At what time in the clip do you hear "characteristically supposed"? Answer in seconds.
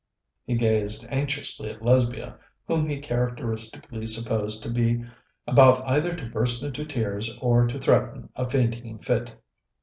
2.99-4.63